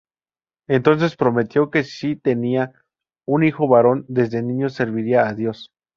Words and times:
Entonces 0.67 1.15
prometió 1.15 1.69
que 1.69 1.83
si 1.83 2.15
tenía 2.15 2.73
un 3.27 3.43
hijo 3.43 3.67
varón 3.67 4.03
desde 4.07 4.41
niño 4.41 4.67
serviría 4.69 5.27
a 5.27 5.35
Dios. 5.35 5.69